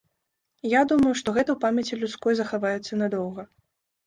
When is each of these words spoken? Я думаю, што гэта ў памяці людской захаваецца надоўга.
Я 0.67 0.79
думаю, 0.91 1.11
што 1.19 1.27
гэта 1.35 1.43
ў 1.53 1.57
памяці 1.67 2.01
людской 2.01 2.39
захаваецца 2.41 2.99
надоўга. 3.05 3.47